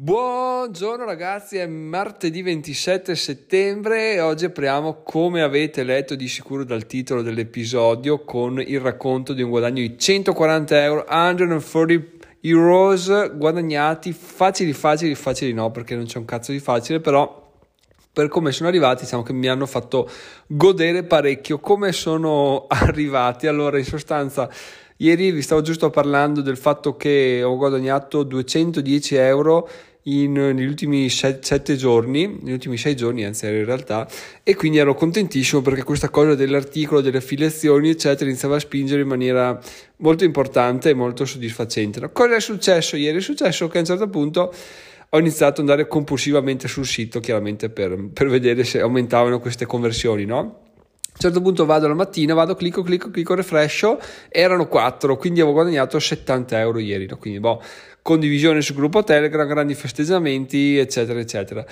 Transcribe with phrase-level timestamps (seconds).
[0.00, 6.86] Buongiorno ragazzi, è martedì 27 settembre e oggi apriamo, come avete letto di sicuro dal
[6.86, 12.04] titolo dell'episodio, con il racconto di un guadagno di 140 euro, 140
[12.42, 17.50] euros guadagnati, facili, facili, facili no, perché non c'è un cazzo di facile, però
[18.12, 20.08] per come sono arrivati, diciamo che mi hanno fatto
[20.46, 21.58] godere parecchio.
[21.58, 23.48] Come sono arrivati?
[23.48, 24.48] Allora, in sostanza
[25.00, 29.68] Ieri vi stavo giusto parlando del fatto che ho guadagnato 210 euro
[30.08, 34.08] in, negli ultimi 7 giorni, negli ultimi 6 giorni anzi in realtà,
[34.42, 39.08] e quindi ero contentissimo perché questa cosa dell'articolo, delle affiliazioni eccetera iniziava a spingere in
[39.08, 39.58] maniera
[39.96, 42.00] molto importante e molto soddisfacente.
[42.00, 42.10] No?
[42.10, 43.18] Cosa è successo ieri?
[43.18, 44.52] È successo che a un certo punto
[45.10, 50.24] ho iniziato ad andare compulsivamente sul sito chiaramente per, per vedere se aumentavano queste conversioni,
[50.24, 50.66] no?
[51.18, 55.40] A un certo punto vado la mattina, vado, clicco, clicco, clicco, refrescio, erano 4, quindi
[55.40, 57.16] avevo guadagnato 70 euro ieri, no?
[57.16, 57.60] quindi boh,
[58.02, 61.66] condivisione sul gruppo Telegram, grandi festeggiamenti, eccetera, eccetera.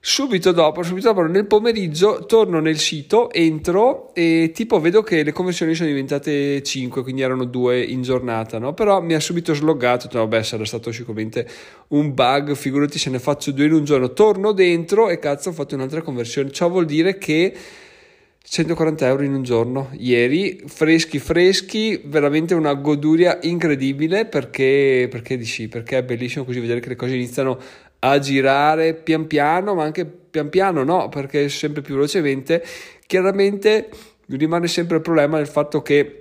[0.00, 5.30] Subito dopo, subito dopo, nel pomeriggio, torno nel sito, entro e tipo vedo che le
[5.30, 8.74] conversioni sono diventate 5, quindi erano 2 in giornata, no?
[8.74, 11.48] Però mi ha subito sloggato, no, vabbè, sarà stato sicuramente
[11.88, 14.12] un bug, figurati se ne faccio due in un giorno.
[14.12, 16.50] Torno dentro e cazzo ho fatto un'altra conversione.
[16.50, 17.54] Ciò vuol dire che
[18.50, 25.68] 140 euro in un giorno ieri, freschi freschi, veramente una goduria incredibile perché, perché dici,
[25.68, 27.58] perché è bellissimo così vedere che le cose iniziano
[27.98, 32.64] a girare pian piano, ma anche pian piano no, perché sempre più velocemente.
[33.06, 33.90] Chiaramente
[34.28, 36.17] rimane sempre il problema del fatto che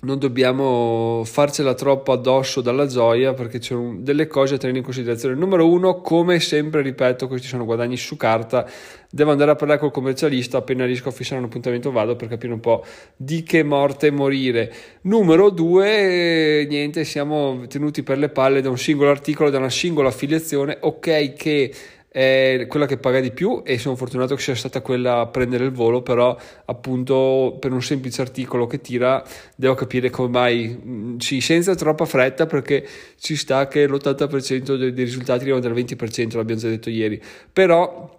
[0.00, 4.84] non dobbiamo farcela troppo addosso dalla gioia perché ci sono delle cose da tenere in
[4.84, 5.34] considerazione.
[5.34, 8.68] Numero uno, come sempre ripeto, questi sono guadagni su carta,
[9.10, 12.52] devo andare a parlare col commercialista appena riesco a fissare un appuntamento vado per capire
[12.52, 12.84] un po'
[13.16, 14.72] di che morte morire.
[15.02, 20.08] Numero due, niente, siamo tenuti per le palle da un singolo articolo, da una singola
[20.08, 21.74] affiliazione, ok che
[22.08, 25.64] è quella che paga di più e sono fortunato che sia stata quella a prendere
[25.64, 29.22] il volo, però appunto per un semplice articolo che tira
[29.54, 32.86] devo capire come mai, sì, senza troppa fretta perché
[33.18, 37.20] ci sta che l'80% dei, dei risultati arrivano dal 20%, l'abbiamo già detto ieri,
[37.52, 38.16] però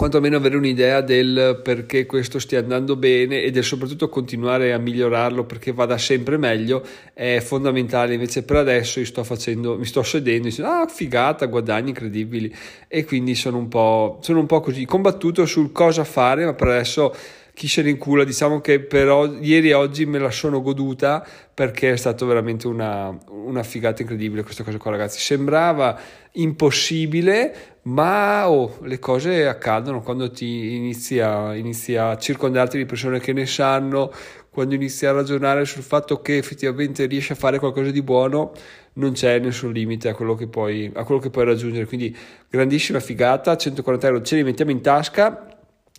[0.00, 5.44] quantomeno avere un'idea del perché questo stia andando bene e del soprattutto continuare a migliorarlo
[5.44, 8.14] perché vada sempre meglio è fondamentale.
[8.14, 12.50] Invece per adesso sto facendo mi sto sedendo e dicendo ah figata guadagni incredibili.
[12.88, 16.68] E quindi sono un po', sono un po' così combattuto sul cosa fare ma per
[16.68, 17.14] adesso
[17.60, 21.22] chi se ne incula diciamo che però ieri e oggi me la sono goduta
[21.52, 25.94] perché è stato veramente una, una figata incredibile questa cosa qua ragazzi sembrava
[26.32, 33.34] impossibile ma oh, le cose accadono quando ti inizi a, a circondarti di persone che
[33.34, 34.10] ne sanno,
[34.48, 38.52] quando inizi a ragionare sul fatto che effettivamente riesci a fare qualcosa di buono,
[38.94, 41.86] non c'è nessun limite a quello che puoi, a quello che puoi raggiungere.
[41.86, 42.14] Quindi
[42.48, 45.46] grandissima figata, 140 euro ce li mettiamo in tasca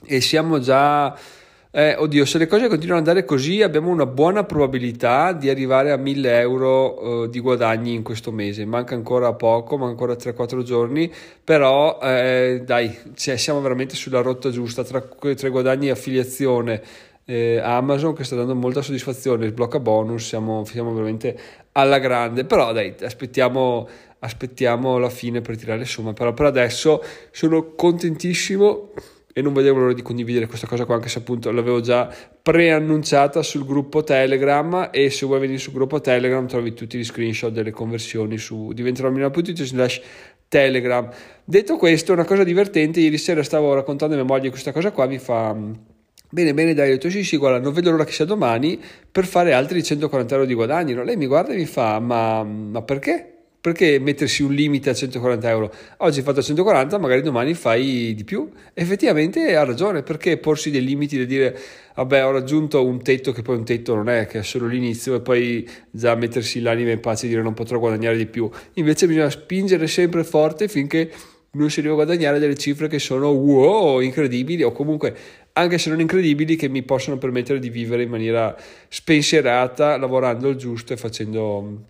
[0.04, 1.18] e siamo già
[1.74, 5.92] eh, oddio, se le cose continuano ad andare così, abbiamo una buona probabilità di arrivare
[5.92, 8.66] a 1000 euro eh, di guadagni in questo mese.
[8.66, 11.10] Manca ancora poco, ma ancora 3-4 giorni,
[11.42, 16.82] però eh, dai, cioè, siamo veramente sulla rotta giusta tra, tra guadagni e affiliazione.
[17.24, 21.40] Eh, Amazon che sta dando molta soddisfazione, il blocca bonus, siamo, siamo veramente
[21.72, 23.88] alla grande, però dai, aspettiamo,
[24.20, 27.02] aspettiamo la fine per tirare le somme, però per adesso
[27.32, 28.90] sono contentissimo
[29.34, 33.42] e non vedevo l'ora di condividere questa cosa qua anche se appunto l'avevo già preannunciata
[33.42, 37.72] sul gruppo Telegram e se vuoi venire sul gruppo Telegram trovi tutti gli screenshot delle
[37.72, 40.02] conversioni su diventeromilano.it slash
[40.48, 41.10] Telegram
[41.44, 45.06] detto questo una cosa divertente ieri sera stavo raccontando a mia moglie questa cosa qua
[45.06, 45.56] mi fa
[46.34, 48.82] Bene, bene, dai, ho detto sì, sì, guarda, non vedo l'ora che sia domani
[49.12, 51.04] per fare altri 140 euro di guadagno.
[51.04, 53.31] Lei mi guarda e mi fa, ma, ma perché?
[53.62, 55.72] Perché mettersi un limite a 140 euro?
[55.98, 58.50] Oggi hai fatto 140, magari domani fai di più.
[58.74, 61.56] Effettivamente ha ragione, perché porsi dei limiti da dire,
[61.94, 65.14] vabbè, ho raggiunto un tetto che poi un tetto non è, che è solo l'inizio,
[65.14, 68.50] e poi già mettersi l'anima in pace e dire non potrò guadagnare di più.
[68.74, 71.12] Invece bisogna spingere sempre forte finché
[71.52, 75.16] non si arriva a guadagnare delle cifre che sono wow, incredibili, o comunque
[75.54, 78.56] anche se non incredibili, che mi possono permettere di vivere in maniera
[78.88, 81.90] spensierata, lavorando il giusto e facendo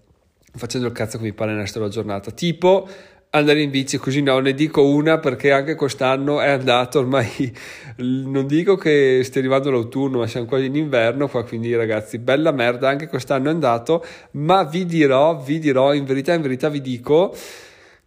[0.55, 2.31] facendo il cazzo che mi pare nel resto della giornata.
[2.31, 2.87] Tipo
[3.33, 7.55] andare in bici, così no, ne dico una perché anche quest'anno è andato ormai,
[7.97, 12.51] non dico che stia arrivando l'autunno, ma siamo quasi in inverno qua, quindi ragazzi, bella
[12.51, 16.81] merda, anche quest'anno è andato, ma vi dirò, vi dirò, in verità, in verità vi
[16.81, 17.33] dico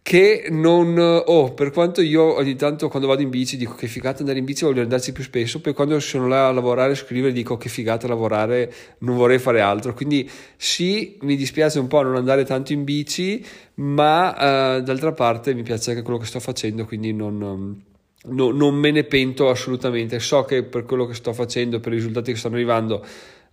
[0.05, 4.19] che non oh, per quanto io ogni tanto quando vado in bici dico che figata
[4.19, 7.33] andare in bici voglio andarci più spesso poi quando sono là a lavorare a scrivere
[7.33, 9.95] dico che figata lavorare non vorrei fare altro.
[9.95, 13.43] Quindi sì mi dispiace un po' non andare tanto in bici
[13.75, 17.81] ma eh, d'altra parte mi piace anche quello che sto facendo quindi non,
[18.25, 20.19] no, non me ne pento assolutamente.
[20.19, 23.03] So che per quello che sto facendo per i risultati che stanno arrivando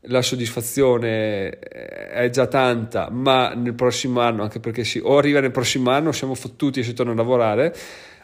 [0.07, 5.53] la soddisfazione è già tanta, ma nel prossimo anno, anche perché sì, o arriva nel
[5.53, 7.75] prossimo anno, siamo fottuti e si torna a lavorare,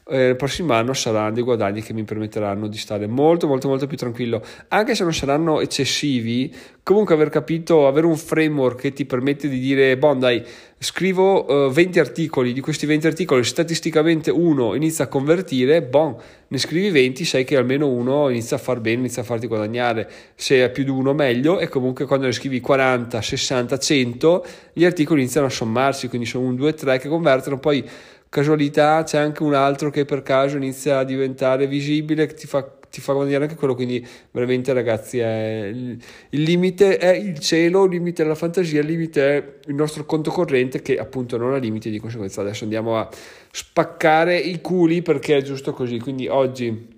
[0.09, 3.87] eh, il prossimo anno saranno dei guadagni che mi permetteranno di stare molto molto molto
[3.87, 4.43] più tranquillo.
[4.69, 9.59] Anche se non saranno eccessivi comunque aver capito avere un framework che ti permette di
[9.59, 10.43] dire boh dai
[10.79, 16.17] scrivo eh, 20 articoli di questi 20 articoli statisticamente uno inizia a convertire bon
[16.51, 20.11] ne scrivi 20 sai che almeno uno inizia a far bene inizia a farti guadagnare.
[20.35, 21.59] Se è più di uno meglio.
[21.59, 26.47] E comunque quando ne scrivi 40 60 100 gli articoli iniziano a sommarsi quindi sono
[26.47, 27.85] un 2 3 che convertono poi
[28.29, 32.63] casualità c'è anche un altro che per caso inizia a diventare visibile, che ti fa,
[32.91, 35.99] ti fa guadagnare anche quello, quindi veramente ragazzi il,
[36.31, 40.05] il, limite è il cielo, il limite è la fantasia, il limite è il nostro
[40.05, 43.09] conto corrente che appunto non ha limiti, di conseguenza adesso andiamo a
[43.51, 46.97] spaccare i culi perché è giusto così, quindi oggi...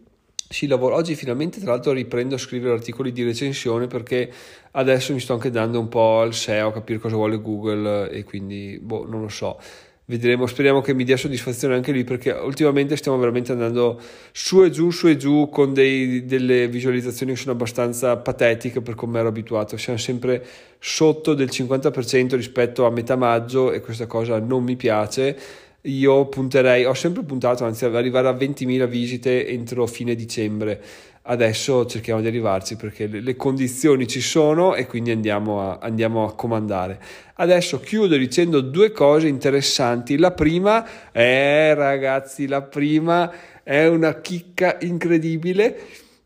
[0.52, 0.96] Sì, lavoro.
[0.96, 4.28] Oggi finalmente tra l'altro riprendo a scrivere articoli di recensione perché
[4.72, 8.24] adesso mi sto anche dando un po' al SEO a capire cosa vuole Google e
[8.24, 9.60] quindi boh, non lo so
[10.10, 14.00] vedremo, speriamo che mi dia soddisfazione anche lui perché ultimamente stiamo veramente andando
[14.32, 18.96] su e giù, su e giù con dei, delle visualizzazioni che sono abbastanza patetiche per
[18.96, 20.44] come ero abituato, siamo sempre
[20.80, 25.38] sotto del 50% rispetto a metà maggio e questa cosa non mi piace.
[25.84, 30.82] Io punterei, ho sempre puntato anzi ad arrivare a 20.000 visite entro fine dicembre
[31.30, 36.34] adesso cerchiamo di arrivarci perché le, condizioni ci sono e quindi andiamo a, andiamo a,
[36.34, 37.00] comandare.
[37.36, 40.18] Adesso chiudo dicendo due cose interessanti.
[40.18, 43.32] La prima è, ragazzi, la prima
[43.62, 45.78] è una chicca incredibile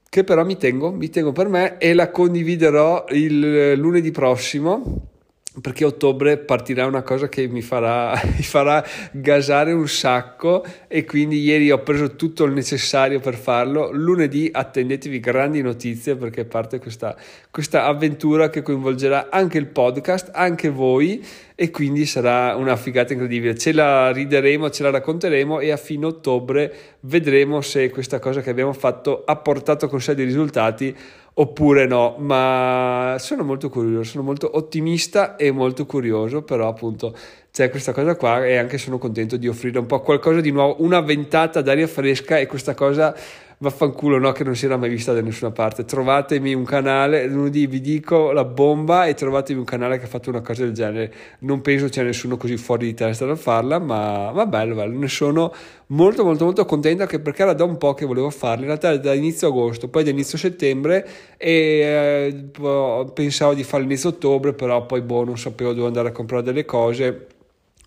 [0.09, 5.13] che però mi tengo, mi tengo per me e la condividerò il lunedì prossimo
[5.61, 11.41] perché ottobre partirà una cosa che mi farà, mi farà, gasare un sacco e quindi
[11.41, 13.91] ieri ho preso tutto il necessario per farlo.
[13.93, 17.17] Lunedì attendetevi grandi notizie perché parte questa,
[17.51, 21.25] questa avventura che coinvolgerà anche il podcast, anche voi
[21.57, 23.57] e quindi sarà una figata incredibile.
[23.57, 28.51] Ce la rideremo, ce la racconteremo e a fine ottobre vedremo se questa cosa che
[28.51, 30.95] abbiamo fatto ha portato con sé dei risultati
[31.35, 37.15] oppure no, ma sono molto curioso, sono molto ottimista e molto curioso, però appunto
[37.51, 40.83] c'è questa cosa qua e anche sono contento di offrire un po' qualcosa di nuovo,
[40.83, 43.15] una ventata d'aria fresca e questa cosa
[43.59, 45.85] vaffanculo no che non si era mai vista da nessuna parte.
[45.85, 50.31] Trovatemi un canale lunedì vi dico la bomba e trovatemi un canale che ha fatto
[50.31, 51.13] una cosa del genere.
[51.41, 55.09] Non penso c'è nessuno così fuori di testa da farla ma, ma bello bello ne
[55.09, 55.53] sono
[55.89, 58.61] molto molto molto contento anche perché era da un po' che volevo farla.
[58.61, 61.07] In realtà da inizio agosto poi da inizio settembre
[61.37, 66.13] e eh, pensavo di farla inizio ottobre però poi boh non sapevo dove andare a
[66.13, 67.27] comprare delle cose.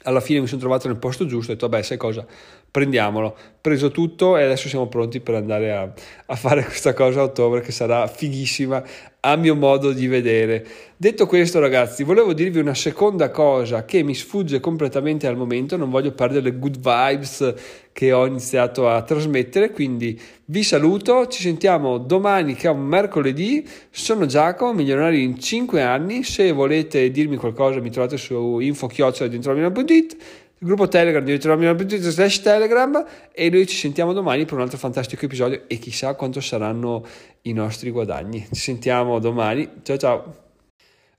[0.04, 2.26] Alla fine mi sono trovato nel posto giusto e ho detto vabbè sai cosa
[2.72, 3.36] prendiamolo.
[3.62, 5.92] Preso tutto e adesso siamo pronti per andare a,
[6.28, 8.82] a, fare questa cosa a ottobre che sarà fighissima
[9.20, 10.66] a mio modo di vedere.
[10.96, 15.90] Detto questo ragazzi, volevo dirvi una seconda cosa che mi sfugge completamente al momento, non
[15.90, 17.54] voglio perdere le good vibes
[17.92, 23.68] che ho iniziato a trasmettere, quindi vi saluto, ci sentiamo domani che è un mercoledì,
[23.90, 30.18] sono Giacomo, milionario in 5 anni, se volete dirmi qualcosa mi trovate su info-dentro.it
[30.60, 35.26] il gruppo Telegram di slash Telegram e noi ci sentiamo domani per un altro fantastico
[35.26, 37.06] episodio e chissà quanto saranno
[37.44, 38.48] i nostri guadagni.
[38.52, 39.70] Ci sentiamo domani.
[39.84, 40.46] Ciao ciao.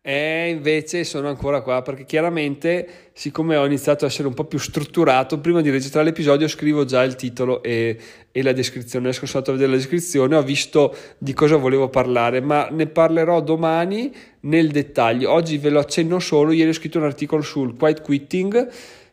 [0.00, 4.59] E invece sono ancora qua perché chiaramente, siccome ho iniziato a essere un po' più
[4.59, 7.97] strutturato, prima di registrare l'episodio scrivo già il titolo e,
[8.33, 9.11] e la descrizione.
[9.11, 13.40] Esco stato a vedere la descrizione, ho visto di cosa volevo parlare, ma ne parlerò
[13.40, 15.30] domani nel dettaglio.
[15.30, 16.52] Oggi ve lo accenno solo.
[16.52, 18.68] Ieri ho scritto un articolo sul quiet quitting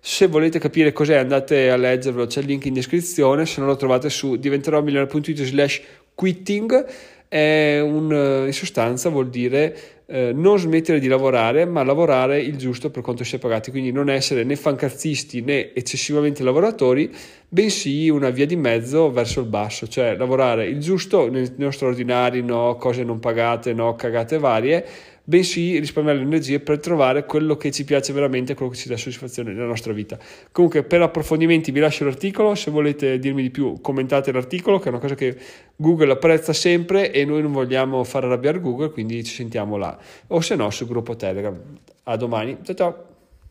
[0.07, 3.75] se volete capire cos'è andate a leggerlo, c'è il link in descrizione, se non lo
[3.75, 5.81] trovate su diventerò milionario.it slash
[6.13, 6.85] quitting,
[7.27, 12.91] è un, in sostanza vuol dire eh, non smettere di lavorare, ma lavorare il giusto
[12.91, 17.11] per quanto si è pagati, quindi non essere né fancazzisti né eccessivamente lavoratori,
[17.49, 22.43] bensì una via di mezzo verso il basso, cioè lavorare il giusto nei nostri ordinari,
[22.43, 24.85] no cose non pagate, no cagate varie,
[25.25, 28.95] bensì risparmiare le energie per trovare quello che ci piace veramente, quello che ci dà
[28.95, 30.17] soddisfazione nella nostra vita.
[30.51, 34.89] Comunque, per approfondimenti vi lascio l'articolo, se volete dirmi di più commentate l'articolo, che è
[34.89, 35.35] una cosa che
[35.75, 40.39] Google apprezza sempre e noi non vogliamo far arrabbiare Google, quindi ci sentiamo là, o
[40.39, 41.59] se no sul gruppo Telegram.
[42.03, 43.14] A domani, ciao ciao!